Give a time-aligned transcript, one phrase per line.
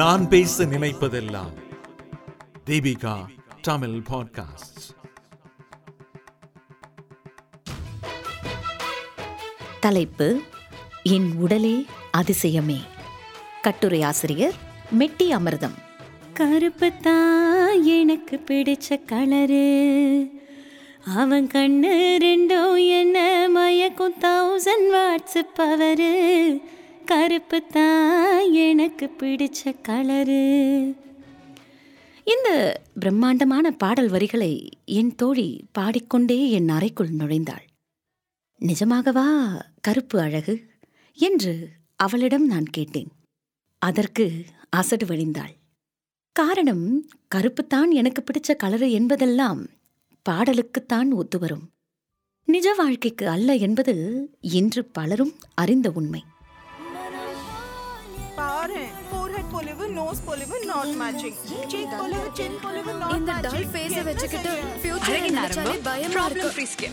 [0.00, 1.52] நான் பேச நினைப்பதெல்லாம்
[2.66, 3.26] தீபிகா
[3.62, 4.96] தமிழ் பாட்காஸ்ட்
[9.80, 10.40] தலைப்பு
[11.02, 11.84] என் உடலே
[12.16, 12.80] அதிசயமே.
[13.62, 14.52] கட்டுரை ஆசிரியர்
[14.98, 15.74] மெட்டி அமிர்தம்.
[16.34, 20.30] கருப்பு தான் எனக்கு பிடிச்ச கலரு
[21.14, 26.62] அவன் கண்ணு ரெண்டும் என்ன மயக்கும் தௌசண்ட் வாட்ஸ் பவரு
[27.10, 30.42] கருப்பு தான் எனக்கு பிடிச்ச கலரு.
[32.24, 37.66] இந்த பிரம்மாண்டமான பாடல் வரிகளை என் தோழி பாடிக்கொண்டே என் அறைக்குள் நுழைந்தாள்.
[38.60, 39.26] நிஜமாகவா
[39.80, 40.70] கருப்பு அழகு?
[41.14, 43.08] என்று அவளிடம் நான் கேட்டேன்.
[43.78, 45.54] அதற்கு அசடு வழிந்தாள்.
[46.32, 49.66] காரணம் கருப்புத்தான் எனக்கு பிடிச்ச கலரு என்பதெல்லாம்
[50.28, 51.66] பாடலுக்குத்தான் ஒத்துவரும்
[52.44, 53.94] நிஜ வாழ்க்கைக்கு அல்ல என்பது
[54.40, 56.24] இன்று பலரும் அறிந்த உண்மை.
[58.40, 61.36] பாரு forehead பொலிவு நோஸ் பொலிவு நாட் மேட்சிங்
[61.72, 66.88] cheek பொலிவு chin பொலிவு நாட் இந்த டல் ஃபேஸ வச்சுக்கிட்டு ஃபியூச்சர் நினைச்சாலே பயமா இருக்கு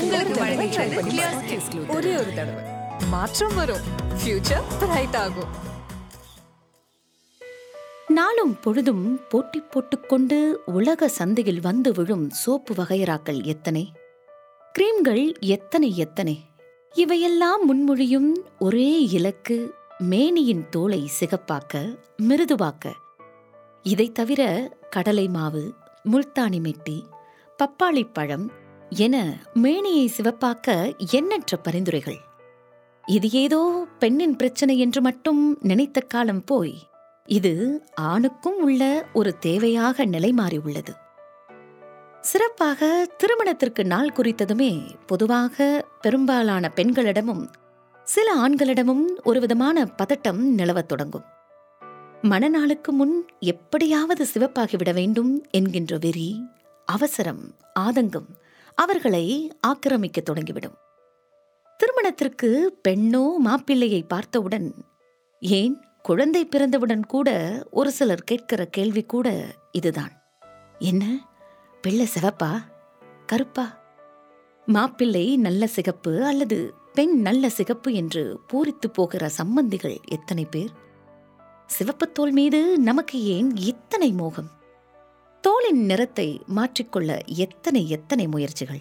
[0.00, 1.84] உங்களுக்கு வழங்குகிறது clear skin.
[1.96, 2.64] ஒரே ஒரு தடவை
[3.12, 3.84] மாற்றம் வரும்
[4.18, 5.52] ஃபியூச்சர் பிரைட் ஆகும்
[8.10, 10.38] நாளும் பொழுதும் போட்டி போட்டுக்கொண்டு
[10.72, 13.82] உலக சந்தையில் வந்து விழும் சோப்பு வகையறாக்கள் எத்தனை
[14.74, 16.34] கிரீம்கள் எத்தனை எத்தனை
[16.94, 22.92] இவையெல்லாம் முன்மொழியும் ஒரே இலக்கு மேனியின் தோலை சிகப்பாக்க மிருதுவாக்க.
[23.82, 25.74] இதைத் தவிர கடலை மாவு
[26.12, 27.02] முல்தானி மெட்டி
[27.58, 28.50] பப்பாளி பழம்
[28.90, 32.18] என மேனியை சிவப்பாக்க எண்ணற்ற பரிந்துரைகள்.
[33.06, 36.74] இது ஏதோ பெண்ணின் பிரச்சனை என்று மட்டும் நினைத்த காலம் போய்
[37.26, 40.94] இது ஆணுக்கும் உள்ள ஒரு தேவையாக நிலைமாறி உள்ளது.
[42.20, 47.46] சிறப்பாக திருமணத்திற்கு நாள் குறித்ததுமே பொதுவாக பெரும்பாலான பெண்களிடமும்
[48.04, 51.22] சில ஆண்களிடமும் ஒரு விதமான பதட்டம் நிலவத் தொடங்கும்.
[52.22, 56.44] மணநாளுக்கு முன் எப்படியாவது சிவப்பாகிவிட வேண்டும் என்கின்ற வெறி
[56.86, 58.26] அவசரம் ஆதங்கம்
[58.74, 60.74] அவர்களை ஆக்கிரமிக்கத் தொடங்கிவிடும்.
[61.76, 64.74] திருமணத்திற்கு பெண்ணோ மாப்பிள்ளையை பார்த்தவுடன்
[65.40, 70.12] ஏன் குழந்தை பிறந்தவுடன் கூட ஒரு சிலர் கேட்கிற கேள்வி கூட இதுதான்.
[70.78, 71.28] என்ன?
[71.82, 72.64] பிள்ளை சிவப்பா?
[73.26, 73.78] கருப்பா?
[74.66, 80.70] மாப்பிள்ளை நல்ல சிகப்பு அல்லது பெண் நல்ல சிகப்பு என்று பூரித்து போகிற சம்பந்திகள் எத்தனை பேர்?
[81.66, 84.50] சிவப்பு தோல் மீது நமக்கு ஏன் இத்தனை மோகம்?
[85.40, 88.80] தோளின் நிறத்தை மாற்றிக்கொள்ள எத்தனை எத்தனை முயற்சிகள்?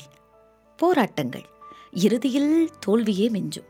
[0.77, 1.45] போராட்டங்கள்.
[1.91, 3.69] இறுதியில் தோல்வியே மிஞ்சும்.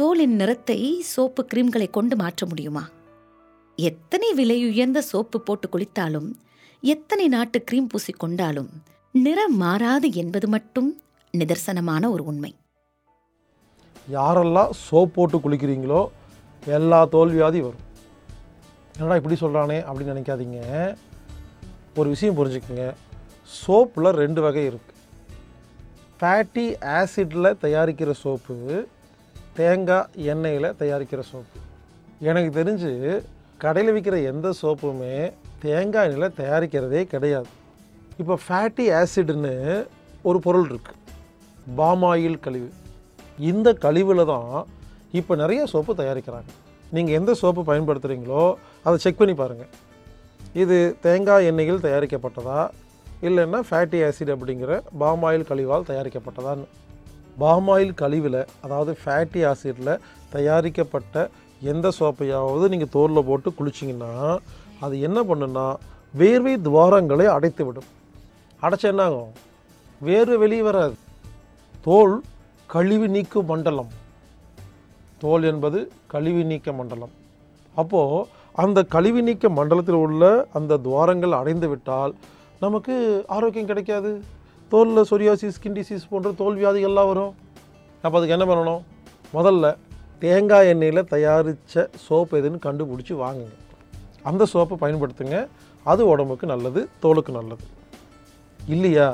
[0.00, 2.88] தோலின் நிறத்தை சோப்பு கிரீம்களை கொண்டு மாற்ற முடியுமா?
[3.76, 6.34] எத்தனை விலையுயர்ந்த சோப்பு போட்டு குளித்தாலும்
[6.84, 8.68] எத்தனை நாட்டு கிரீம் பூசி கொண்டாலும்
[9.12, 10.88] நிறம் மாறாது என்பது மட்டும்
[11.38, 12.54] நிதர்சனமான ஒரு உண்மை.
[14.12, 16.08] யாரெல்லாம் சோப் போட்டு குளிக்கிறீங்களோ
[16.66, 17.84] எல்லா தோல்வியாதி வரும்.
[18.98, 20.60] என்னடா இப்படி சொல்கிறானே அப்படின்னு நினைக்காதீங்க.
[21.96, 22.94] ஒரு விஷயம் புரிஞ்சுக்கோங்க.
[23.66, 24.98] சோப்பில் ரெண்டு வகை இருக்குது
[26.20, 26.66] ஃபேட்டி
[26.96, 28.86] ஆசிட்டில் தயாரிக்கிற சோப்பு
[29.52, 31.58] தேங்காய் எண்ணெயில் தயாரிக்கிற சோப்பு.
[32.18, 32.92] எனக்கு தெரிஞ்சு
[33.62, 35.16] கடையில் விற்கிற எந்த சோப்புமே
[35.64, 37.50] தேங்காய் எண்ணெயில் தயாரிக்கிறதே கிடையாது.
[38.20, 39.54] இப்போ ஃபேட்டி ஆசிட்னு
[40.28, 41.00] ஒரு பொருள் இருக்குது
[41.78, 42.70] பாமாயில் கழிவு.
[43.50, 44.50] இந்த கழிவில் தான்
[45.20, 46.50] இப்போ நிறைய சோப்பு தயாரிக்கிறாங்க.
[46.96, 48.44] நீங்கள் எந்த சோப்பு பயன்படுத்துகிறீங்களோ
[48.86, 49.72] அதை செக் பண்ணி பாருங்கள்
[50.62, 52.60] இது தேங்காய் எண்ணெயில் தயாரிக்கப்பட்டதா?
[53.28, 56.66] இல்லைன்னா ஃபேட்டி ஆசிட் அப்படிங்கிற பாமாயில் கழிவால் தயாரிக்கப்பட்டதான்னு.
[57.42, 59.94] பாமாயில் கழிவில் அதாவது ஃபேட்டி ஆசிடில்
[60.34, 61.24] தயாரிக்கப்பட்ட
[61.70, 64.12] எந்த சோப்பையாவது நீங்கள் தோலில் போட்டு குளிச்சிங்கன்னா
[64.84, 65.66] அது என்ன பண்ணுன்னா
[66.20, 67.88] வேர்வை துவாரங்களை அடைத்து விடும்
[68.64, 69.30] அடைச்சா என்னாகும்?
[70.06, 70.94] வேர்வை வெளியே வராது.
[71.86, 72.14] தோல்
[72.74, 73.90] கழிவு நீக்கும் மண்டலம்.
[75.22, 75.78] தோல் என்பது
[76.12, 77.12] கழிவு நீக்க மண்டலம்.
[77.74, 78.26] அப்போது
[78.64, 80.22] அந்த கழிவு நீக்க மண்டலத்தில் உள்ள
[80.58, 82.14] அந்த துவாரங்கள் அடைந்து விட்டால்
[82.64, 82.94] நமக்கு
[83.36, 84.12] ஆரோக்கியம் கிடைக்காது.
[84.72, 87.32] தோலில் சொரியாசிஸ் ஸ்கின் டிசீஸ் போன்ற தோல் வியாதிகள்லாம் வரும்.
[88.04, 88.82] அப்போ அதுக்கு என்ன பண்ணணும்?
[89.36, 89.66] முதல்ல
[90.22, 93.54] தேங்காய் எண்ணெயில் தயாரித்த சோப்பு எதுன்னு கண்டுபிடிச்சி வாங்குங்க.
[94.28, 95.36] அந்த சோப்பை பயன்படுத்துங்க.
[95.90, 97.64] அது உடம்புக்கு நல்லது தோலுக்கு நல்லது.
[98.74, 99.06] இல்லையா?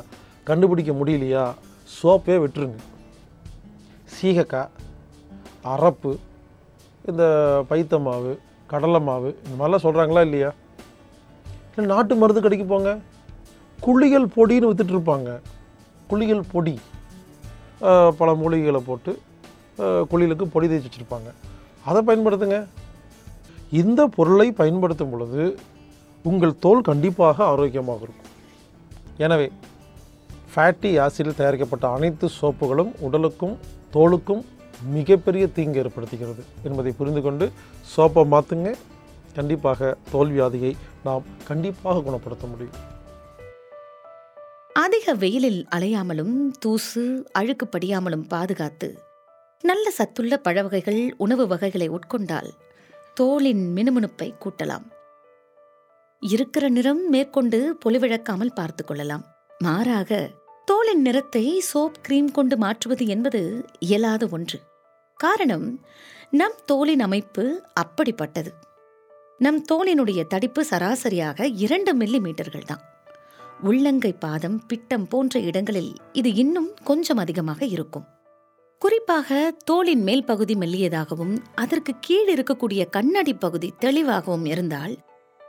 [0.48, 1.44] கண்டுபிடிக்க முடியலையா?
[1.98, 2.80] சோப்பே விட்டுருங்க.
[4.16, 4.74] சீகக்காய்
[5.74, 6.12] அரப்பு
[7.10, 7.24] இந்த
[7.70, 8.32] பைத்த மாவு
[8.72, 10.50] கடலை மாவு இந்த மாதிரிலாம் சொல்கிறாங்களா இல்லையா?
[11.76, 12.92] இல்லை நாட்டு மருந்து கடைக்கு போங்க.
[13.86, 15.40] குழிகள் பொடின்னு விற்றுட்ருப்பாங்க
[16.12, 16.76] குழிகள் பொடி.
[18.20, 19.12] பல மூலிகைகளை போட்டு
[20.10, 21.30] குளியலுக்கு பொடி தேய்ச்சி வச்சுருப்பாங்க.
[21.88, 22.58] அதை பயன்படுத்துங்க.
[23.80, 25.42] இந்த பொருளை பயன்படுத்தும் பொழுது
[26.30, 28.30] உங்கள் தோல் கண்டிப்பாக ஆரோக்கியமாக இருக்கும்.
[29.24, 29.48] எனவே
[30.52, 33.56] ஃபேட்டி ஆசிடில் தயாரிக்கப்பட்ட அனைத்து சோப்புகளும் உடலுக்கும்
[33.94, 34.42] தோலுக்கும்
[34.96, 37.46] மிகப்பெரிய தீங்கு ஏற்படுத்துகிறது என்பதை புரிந்து கொண்டு
[37.94, 38.70] சோப்பை மாற்றுங்க
[39.38, 40.72] கண்டிப்பாக தோல் வியாதியை
[41.06, 42.78] நாம் கண்டிப்பாக குணப்படுத்த முடியும்.
[44.84, 46.34] அதிக வெயிலில் அலையாமலும்
[46.64, 47.04] தூசு
[47.40, 48.88] அழுக்கு படியாமலும் பாதுகாத்து
[49.62, 52.50] நல்ல சத்துள்ள பழவகைகள் உணவு வகைகளை உட்கொண்டால்
[53.20, 54.84] தோலின் மினுமினுப்பை கூட்டலாம்.
[56.20, 59.24] இருக்கிற நிறம் மேற்கொண்டு பொலிவிழக்காமல் பார்த்து கொள்ளலாம்.
[59.58, 60.30] மாறாக
[60.66, 64.60] தோலின் நிறத்தை சோப் கிரீம் கொண்டு மாற்றுவது என்பது இயலாத ஒன்று.
[65.16, 65.80] காரணம்
[66.30, 68.52] நம் தோலின் அமைப்பு அப்படிப்பட்டது.
[69.38, 72.80] நம் தோலினுடைய தடிப்பு சராசரியாக இரண்டு மில்லி மீட்டர்கள் தான்.
[73.62, 78.06] உள்ளங்கை பாதம் பிட்டம் போன்ற இடங்களில் இது இன்னும் கொஞ்சம் அதிகமாக இருக்கும்.
[78.78, 84.98] குறிப்பாக தோலின் மேல் பகுதி மெல்லியதாகவும் அதற்கு கீழ் இருக்கக்கூடிய கண்ணாடி பகுதி தெளிவாகவும் இருந்தால்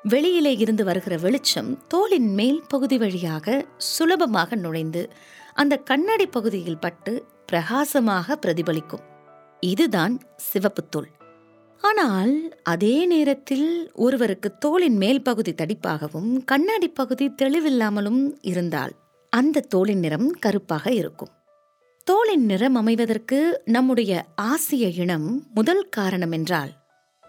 [0.05, 5.09] வெளியிலே இருந்து வருகிற வெளிச்சம் தோலின் மேல் பகுதி வழியாக சுலபமாக நுழைந்து
[5.53, 9.05] அந்த கண்ணாடி பகுதியில் பட்டு பிரகாசமாக பிரதிபலிக்கும்.
[9.59, 10.19] இதுதான்
[10.53, 11.09] சிவப்புத்தூள்
[11.77, 18.91] ஆனால் அதே நேரத்தில் ஒருவருக்கு தோலின் மேல் பகுதி தடிப்பாகவும் கண்ணாடி பகுதி தெளிவில்லாமலும் இருந்தால்
[19.29, 21.29] அந்த தோலின் நிறம் கருப்பாக இருக்கும்.
[22.09, 23.39] தோலின் நிறம் அமைவதற்கு
[23.75, 24.11] நம்முடைய
[24.45, 25.25] ஆசிய இனம்
[25.57, 26.71] முதல் காரணம் என்றால்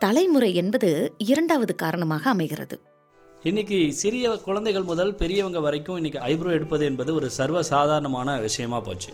[0.01, 0.91] தலைமுறை என்பது
[1.31, 2.77] இரண்டாவது காரணமாக அமைகிறது.
[3.45, 9.13] இன்னைக்கு சிறிய குழந்தைகள் முதல் பெரியவங்க வரைக்கும் இன்னைக்கு ஐப்ரோ எடுப்பது என்பது ஒரு சர்வ சாதாரணமான விஷயமா போச்சு.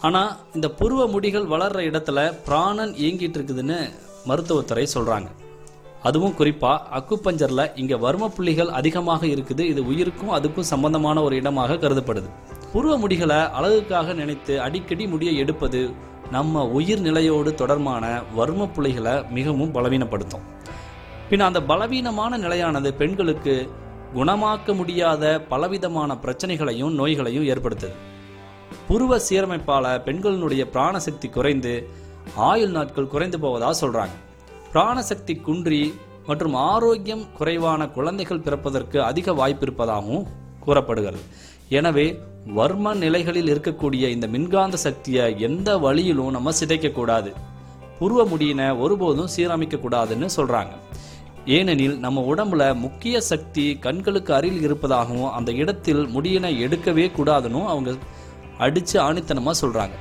[0.00, 3.80] ஆனால் இந்த புருவ முடிகள் வளர்ற இடத்துல பிராணன் இயங்கிட்டு இருக்குதுன்னு
[4.30, 5.30] மருத்துவத்துறை சொல்கிறாங்க
[6.08, 12.30] அதுவும் குறிப்பாக அக்குப்பஞ்சரில் இங்கே வர்ம புள்ளிகள் அதிகமாக இருக்குது இது உயிருக்கும் அதுக்கும் சம்பந்தமான ஒரு இடமாக கருதப்படுது.
[12.72, 15.80] புருவ முடிகளை அழகுக்காக நினைத்து அடிக்கடி முடியை எடுப்பது
[16.34, 18.04] நம்ம உயிர் நிலையோடு தொடர்பான
[18.38, 20.44] வர்ம புள்ளிகளை மிகவும் பலவீனப்படுத்தும்.
[21.30, 23.54] பின் அந்த பலவீனமான நிலையானது பெண்களுக்கு
[24.14, 27.96] குணமாக்க முடியாத பலவிதமான பிரச்சனைகளையும் நோய்களையும் ஏற்படுத்துது.
[28.88, 31.74] புருவ சீரமைப்பால் பெண்களினுடைய பிராணசக்தி குறைந்து
[32.50, 34.16] ஆயுள் நாட்கள் குறைந்து போவதாக சொல்கிறாங்க
[34.72, 35.82] பிராணசக்தி குன்றி
[36.26, 40.26] மற்றும் ஆரோக்கியம் குறைவான குழந்தைகள் பிறப்பதற்கு அதிக வாய்ப்பு இருப்பதாகவும்
[40.64, 41.22] கூறப்படுகிறது.
[41.78, 42.04] எனவே
[42.46, 47.30] வர்ம நிலைகளில் இருக்கக்கூடிய இந்த மின்காந்த சக்தியை எந்த வழியிலும் நம்ம சிதைக்கக்கூடாது.
[47.98, 50.74] புருவ முடியினை ஒருபோதும் சீரமைக்க கூடாதுன்னு சொல்கிறாங்க
[51.46, 57.90] ஏனெனில் நம்ம உடம்புல முக்கிய சக்தி கண்களுக்கு அருகில் இருப்பதாகவும் அந்த இடத்தில் முடியினை எடுக்கவே கூடாதுன்னு அவங்க
[58.58, 59.96] அடித்து ஆணித்தனமாக சொல்கிறாங்க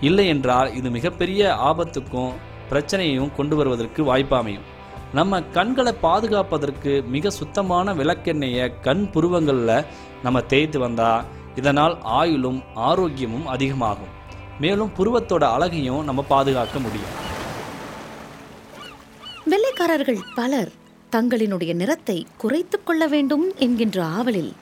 [0.00, 2.32] இல்லை என்றால் இது மிகப்பெரிய ஆபத்துக்கும்
[2.70, 4.66] பிரச்சனையையும் கொண்டு வருவதற்கு வாய்ப்பு அமையும்.
[5.14, 9.84] நம்ம கண்களை பாதுகாப்பதற்கு மிக சுத்தமான விளக்கெண்ணெயை கண் புருவங்களில்
[10.22, 11.24] நம்ம தேய்த்து வந்தால்
[11.54, 14.12] இதனால் ஆயுளும் ஆரோக்கியமும் அதிகமாகும்.
[14.60, 17.22] மேலும் புருவத்தோட அழகையும் நம்ம பாதுகாக்க முடியும்.
[19.44, 20.72] வெள்ளைக்காரர்கள் பலர்
[21.16, 24.52] தங்களினுடைய நிறத்தை குறைத்துக் கொள்ள வேண்டும் என்கின்ற ஆவலில்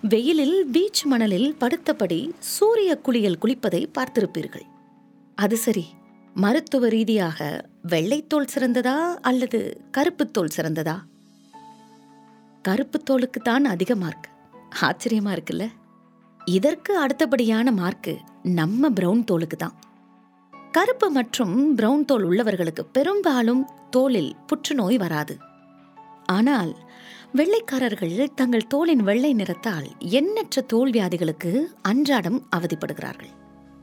[0.00, 4.66] வெயிலில் பீச் மணலில் படுத்தபடி சூரிய குளியல் குளிப்பதை பார்த்திருப்பீர்கள்.
[5.34, 5.86] அது சரி
[6.34, 11.00] மருத்துவ ரீதியாக வெள்ளைத்தோல் சிறந்ததா அல்லது கருப்புத்தோல் சிறந்ததா?
[12.68, 14.28] கருப்புத்தோலுக்கு தான் அதிக மார்க்.
[14.80, 15.66] ஆச்சரியமா இருக்குல்ல?
[16.44, 19.78] இதற்கு அடுத்தபடியான மார்க்கு நம்ம பிரவுன் தோலுக்கு தான்
[20.72, 25.38] கருப்பு மற்றும் பிரவுன் தோல் உள்ளவர்களுக்கு பெரும்பாலும் தோலில் புற்றுநோய் வராது.
[26.26, 26.76] ஆனால்
[27.32, 33.32] வெள்ளைக்காரர்கள் தங்கள் தோலின் வெள்ளை நிறத்தால் எண்ணற்ற தோல் வியாதிகளுக்கு அன்றாடம் அவதிப்படுகிறார்கள்.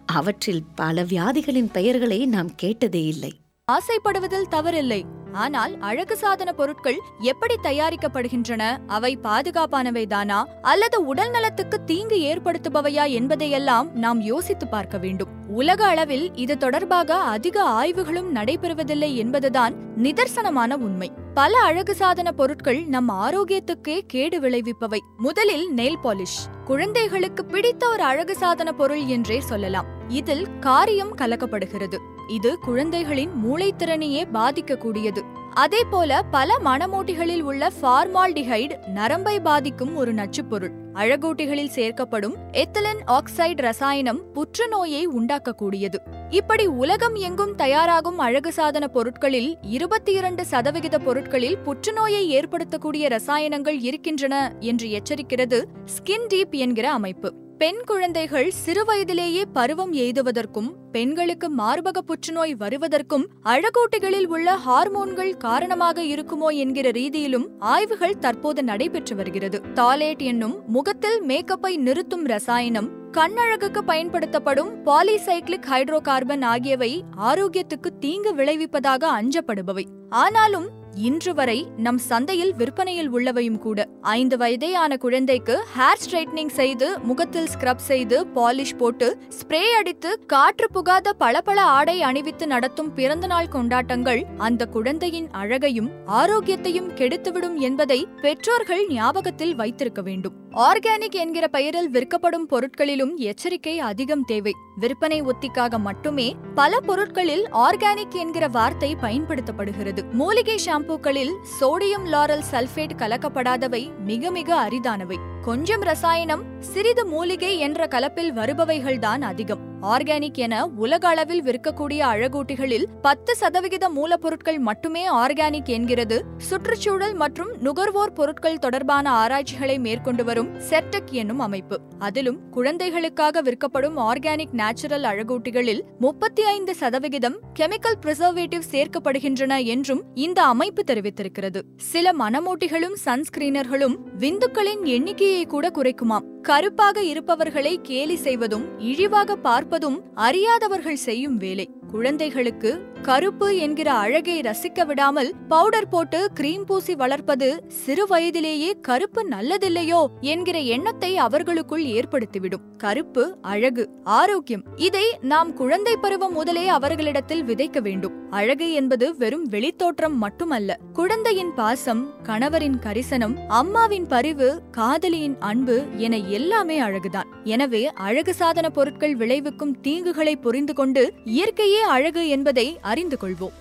[0.05, 3.33] அவற்றில் பல வியாதிகளின் பெயர்களை நாம் கேட்டதே இல்லை.
[3.71, 5.05] ஆசைப்படுவதில் தவறில்லை.
[5.33, 8.77] ஆனால் அழகு சாதன பொருட்கள் எப்படி தயாரிக்கப்படுகின்றன?
[8.88, 15.27] அவை பாதுகாப்பானவைதானா அல்லது உடல் நலத்துக்கு தீங்கு ஏற்படுத்துபவையா என்பதையெல்லாம் நாம் யோசித்து பார்க்க வேண்டும்.
[15.47, 21.12] உலக அளவில் இது தொடர்பாக அதிக ஆய்வுகளும் நடைபெறுவதில்லை என்பதுதான் நிதர்சனமான உண்மை.
[21.33, 25.00] பல அழகு சாதன பொருட்கள் நம் ஆரோக்கியத்துக்கே கேடு விளைவிப்பவை.
[25.17, 26.41] முதலில் நெயில் பாலிஷ்.
[26.65, 29.86] குழந்தைகளுக்கு பிடித்த ஒரு அழகு சாதன பொருள் என்றே சொல்லலாம்.
[30.07, 31.97] இதில் காரியம் கலக்கப்படுகிறது.
[32.27, 35.22] இது குழந்தைகளின் மூளைத்திறனையே பாதிக்கக்கூடியது.
[35.53, 40.72] அதே போல பல மணமூட்டிகளில் உள்ள ஃபார்மால்டிஹைடு நரம்பை பாதிக்கும் ஒரு நச்சுப்பொருள்.
[40.93, 45.96] அழகூட்டிகளில் சேர்க்கப்படும் எத்தலன் ஆக்சைடு ரசாயனம் புற்றுநோயை உண்டாக்கக்கூடியது.
[46.29, 54.55] இப்படி உலகம் எங்கும் தயாராகும் அழகு சாதன பொருட்களில் இருபத்தி இரண்டு சதவிகித பொருட்களில் புற்றுநோயை ஏற்படுத்தக்கூடிய ரசாயனங்கள் இருக்கின்றன
[54.60, 57.34] என்று எச்சரிக்கிறது ஸ்கின் டீப் என்கிற அமைப்பு.
[57.57, 66.89] பெண் குழந்தைகள் சிறுவயதிலேயே பருவம் எய்துவதற்கும் பெண்களுக்கு மார்பக புற்றுநோய் வருவதற்கும் அழகூட்டிகளில் உள்ள ஹார்மோன்கள் காரணமாக இருக்குமோ என்கிற
[66.89, 69.61] ரீதியிலும் ஆய்வுகள் தற்போது நடைபெற்று வருகிறது.
[69.75, 79.21] தாலேட் என்னும் முகத்தில் மேக்கப்பை நிறுத்தும் ரசாயனம் கண்ணழகுக்கு பயன்படுத்தப்படும் பாலிசைக்ளிக் ஹைட்ரோ கார்பன் ஆகியவை ஆரோக்கியத்துக்கு தீங்கு விளைவிப்பதாக
[79.21, 79.85] அஞ்சப்படுபவை.
[80.09, 83.87] ஆனாலும் இன்று வரை நம் சந்தையில் விற்பனையில் உள்ளவையும் கூட.
[84.01, 91.13] ஐந்து வயதேயான குழந்தைக்கு ஹேர் ஸ்ட்ரைட்னிங் செய்து முகத்தில் ஸ்க்ரப் செய்து பாலிஷ் போட்டு ஸ்ப்ரே அடித்து காற்று புகாத
[91.13, 100.01] பளபள ஆடை அணிவித்து நடத்தும் பிறந்தநாள் கொண்டாட்டங்கள் அந்த குழந்தையின் அழகையும் ஆரோக்கியத்தையும் கெடுத்துவிடும் என்பதை பெற்றோர்கள் ஞாபகத்தில் வைத்திருக்க
[100.01, 100.35] வேண்டும்.
[100.57, 104.55] ஆர்கானிக் என்கிற பெயரில் விற்கப்படும் பொருட்களிலும் எச்சரிக்கை அதிகம் தேவை.
[104.75, 110.11] விற்பனை ஒத்திக்காக மட்டுமே பல பொருட்களில் ஆர்கானிக் என்கிற வார்த்தை பயன்படுத்தப்படுகிறது.
[110.11, 115.15] மூலிகை ஷாம்பூக்களில் சோடியம் லாரல் சல்பேட் கலக்கப்படாதவை மிக மிக அரிதானவை.
[115.41, 119.66] கொஞ்சம் ரசாயனம் சிறிது மூலிகை என்ற கலப்பில் வருபவைகள்தான் அதிகம்.
[119.81, 126.24] ஆர்கானிக் என உலக அளவில் விற்கக்கூடிய அழகூட்டிகளில் பத்து சதவிகித மூலப்பொருட்கள் மட்டுமே ஆர்கானிக் என்கிறது.
[126.38, 131.79] சுற்றுச்சூழல் மற்றும் நுகர்வோர் பொருட்கள் தொடர்பான ஆராய்ச்சிகளை மேற்கொண்டு வரும் செர்டெக் என்னும் அமைப்பு.
[132.00, 140.84] அதிலும் குழந்தைகளுக்காக விற்கப்படும் ஆர்கானிக் நேச்சுரல் அழகூட்டிகளில் முப்பத்தி ஐந்து சதவிகிதம் கெமிக்கல் பிரிசர்வேட்டிவ் சேர்க்கப்படுகின்றன என்றும் இந்த அமைப்பு
[140.88, 141.62] தெரிவித்திருக்கிறது.
[141.77, 146.36] சில மனமூட்டிகளும் சன்ஸ்கிரீனர்களும் விந்துக்களின் எண்ணிக்கையை கூட குறைக்குமாம்.
[146.41, 149.36] கருப்பாக இருப்பவர்களை கேலி செய்வதும் இழிவாக
[149.67, 151.69] பார்ப்பதும் அறியாதவர்கள் செய்யும் வேலை.
[151.88, 160.05] குழந்தைகளுக்கு கருப்பு என்கிற அழகை ரசிக்க விடாமல் பவுடர் போட்டு கிரீம் பூசி வளர்ப்பது சிறு வயதிலேயே கருப்பு நல்லதில்லையோ
[160.21, 162.65] என்கிற எண்ணத்தை அவர்களுக்குள் ஏற்படுத்திவிடும்.
[162.77, 168.25] கருப்பு அழகு ஆரோக்கியம் இதை நாம் குழந்தை பருவம் முதலே அவர்களிடத்தில் விதைக்க வேண்டும்.
[168.29, 170.77] அழகு என்பது வெறும் வெளித்தோற்றம் மட்டுமல்ல.
[170.93, 177.27] குழந்தையின் பாசம் கணவரின் கரிசனம் அம்மாவின் பரிவு காதலியின் அன்பு என எல்லாமே அழகுதான்.
[177.43, 183.53] எனவே அழகு சாதன பொருட்கள் விளைவிக்கும் தீங்குகளை புரிந்து கொண்டு இயற்கையே அழகு என்பதை அறிந்து கொள்வோம்.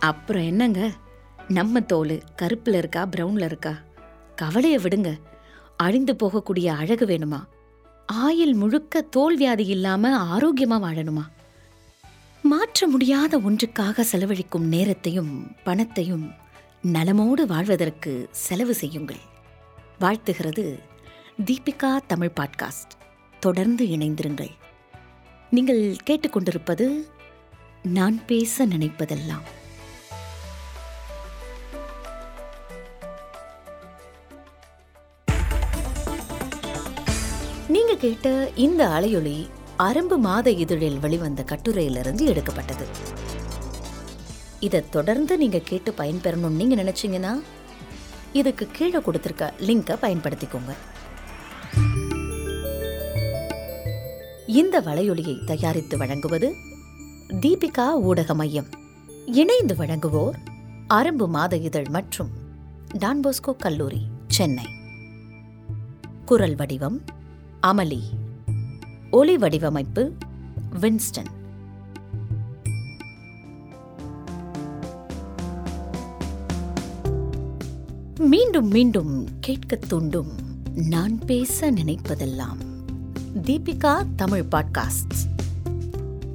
[0.00, 0.90] அப்புறம் என்னங்க?
[1.48, 3.74] நம்ம தோல் கருப்புல இருக்கா ப்ரௌனில் இருக்கா?
[4.36, 5.20] கவலையை விடுங்க.
[5.76, 7.44] அழிந்து போகக்கூடிய அழகு வேணுமா?
[8.12, 11.22] ஆயில் முழுக்க தோல் வியாதி இல்லாம ஆரோக்கியமா வாழணுமா?
[12.42, 16.30] மாற்ற முடியாத ஒன்றுக்காக செலவழிக்கும் நேரத்தையும் பணத்தையும்
[16.82, 19.20] நலமோடு வாழ்வதற்கு செலவு செய்யுங்கள்.
[20.00, 20.78] வாழ்த்துகிறது
[21.44, 22.94] தீபிகா தமிழ் பாட்காஸ்ட்.
[23.40, 24.50] தொடர்ந்து இணைந்திருங்கள்.
[25.50, 27.14] நீங்கள் கேட்டுக்கொண்டிருப்பது
[27.86, 29.44] நான் பேச நினைப்பதெல்லாம்.
[37.68, 42.86] நீங்க கேட்ட இந்த அலையொலி அரம்பு மாத இதழில் வெளிவந்த கட்டுரையிலிருந்து எடுக்கப்பட்டது.
[44.60, 47.42] இதை தொடர்ந்து நீங்க கேட்டு பயன்பெறணும்னு நீங்க நினைச்சீங்கன்னா
[48.32, 50.74] இதுக்கு கீழே கொடுத்துருக்க லிங்கை பயன்படுத்திக்கோங்க.
[54.46, 56.74] இந்த வலையொலியை தயாரித்து வழங்குவது
[57.28, 58.66] தீபிகா ஊடக மையம்.
[59.26, 60.34] இணைந்து வழங்குவோர்
[60.88, 62.28] அரும்பு மாத இதழ் மற்றும்
[62.92, 64.64] டான்போஸ்கோ கல்லூரி சென்னை.
[66.24, 67.02] குரல் வடிவம்
[67.62, 68.00] அமளி.
[69.10, 70.12] ஒலி வடிவமைப்பு
[70.80, 71.34] வின்ஸ்டன்.
[78.18, 80.32] மீண்டும் மீண்டும் கேட்க தூண்டும்
[80.74, 82.58] நான் பேச நினைப்பதெல்லாம்
[83.34, 85.34] தீபிகா தமிழ் பாட்காஸ்ட்